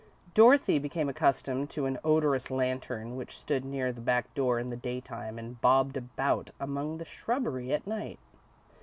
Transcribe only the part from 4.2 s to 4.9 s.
door in the